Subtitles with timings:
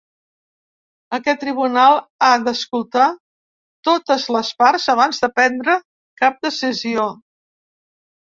[1.15, 1.97] Aquest tribunal
[2.27, 3.05] ha d’escoltar
[3.89, 5.77] totes les parts abans de prendre
[6.23, 7.07] cap decisió.